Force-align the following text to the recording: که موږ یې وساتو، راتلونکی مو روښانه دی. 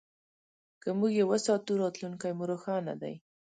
که 0.81 0.89
موږ 0.97 1.11
یې 1.19 1.25
وساتو، 1.31 1.79
راتلونکی 1.83 2.31
مو 2.37 2.43
روښانه 2.51 2.93
دی. 3.01 3.15